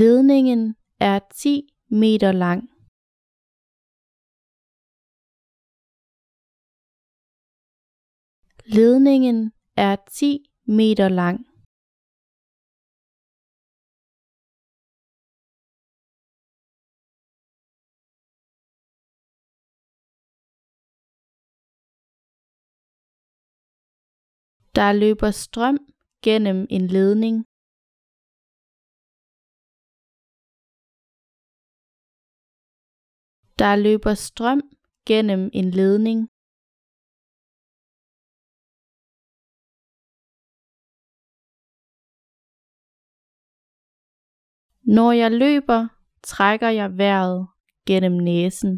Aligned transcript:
Ledningen 0.00 0.74
er 1.00 1.18
10 1.34 1.68
meter 1.90 2.32
lang. 2.32 2.60
Ledningen 8.64 9.52
er 9.76 9.96
10 10.10 10.44
meter 10.66 11.08
lang. 11.08 11.36
Der 24.76 24.92
løber 24.92 25.30
strøm 25.30 25.78
gennem 26.22 26.66
en 26.70 26.86
ledning. 26.86 27.51
Der 33.58 33.76
løber 33.76 34.14
strøm 34.14 34.60
gennem 35.06 35.50
en 35.52 35.70
ledning. 35.70 36.18
Når 44.96 45.12
jeg 45.12 45.30
løber, 45.30 45.88
trækker 46.22 46.68
jeg 46.68 46.98
vejret 46.98 47.48
gennem 47.86 48.12
næsen. 48.12 48.72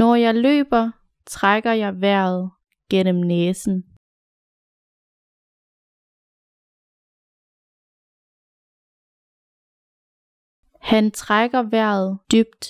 Når 0.00 0.14
jeg 0.14 0.34
løber, 0.34 0.84
trækker 1.26 1.72
jeg 1.72 2.00
vejret 2.00 2.50
gennem 2.90 3.16
næsen. 3.16 3.91
Han 10.90 11.10
trækker 11.10 11.62
vejret 11.74 12.08
dybt. 12.32 12.64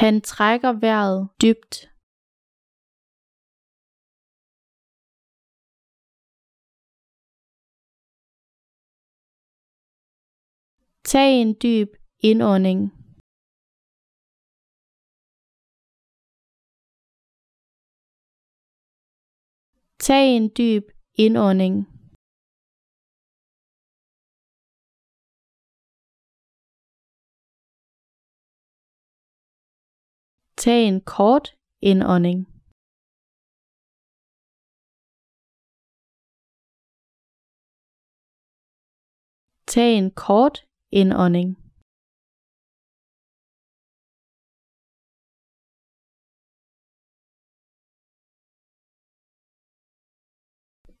Han 0.00 0.14
trækker 0.20 0.72
vejret 0.84 1.18
dybt. 1.42 1.74
Tag 11.04 11.30
en 11.42 11.54
dyb 11.62 11.90
indånding. 12.28 13.01
Tag 20.06 20.36
en 20.36 20.48
dyb 20.48 20.84
indånding. 21.14 21.86
Tag 30.56 30.86
en 30.88 31.00
kort 31.00 31.54
indånding. 31.80 32.46
Tag 39.66 39.98
en 39.98 40.10
kort 40.10 40.64
indånding. 40.90 41.61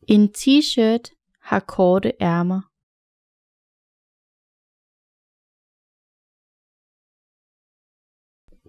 En 0.08 0.32
t-shirt 0.32 1.14
har 1.48 1.60
korte 1.60 2.10
ærmer. 2.20 2.60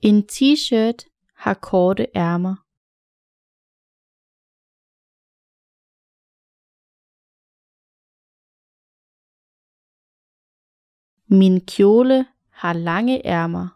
En 0.08 0.18
t-shirt 0.34 1.00
har 1.44 1.56
korte 1.70 2.06
ærmer. 2.16 2.56
Min 11.40 11.56
kjole 11.74 12.18
har 12.62 12.74
lange 12.74 13.18
ærmer. 13.26 13.68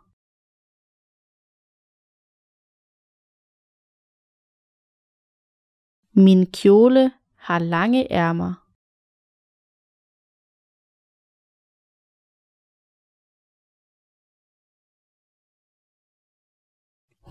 Min 6.25 6.41
kjole 6.59 7.03
har 7.47 7.59
lange 7.59 8.01
ærmer. 8.11 8.53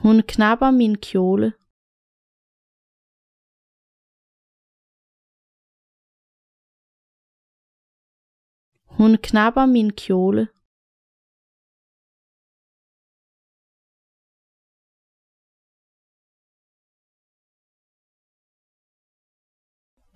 Hun 0.03 0.17
knapper 0.33 0.71
min 0.81 0.95
kjole. 1.07 1.49
Hun 8.97 9.13
knapper 9.27 9.67
min 9.75 9.91
kjole. 10.03 10.56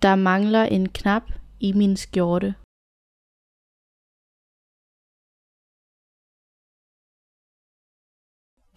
Der 0.03 0.15
mangler 0.15 0.63
en 0.63 0.89
knap 0.89 1.23
i 1.59 1.73
min 1.73 1.97
skjorte. 1.97 2.49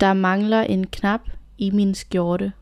Der 0.01 0.15
mangler 0.27 0.63
en 0.75 0.85
knap 0.97 1.21
i 1.59 1.71
min 1.71 1.95
skjorte. 1.95 2.53